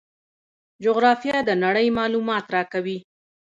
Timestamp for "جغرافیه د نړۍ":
0.83-1.87